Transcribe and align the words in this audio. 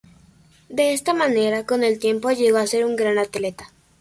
De 0.67 0.93
esta 0.93 1.13
manera, 1.13 1.67
con 1.67 1.83
el 1.83 1.99
tiempo 1.99 2.31
llegó 2.31 2.57
a 2.57 2.65
ser 2.65 2.85
un 2.85 2.95
gran 2.95 3.19
atleta. 3.19 3.71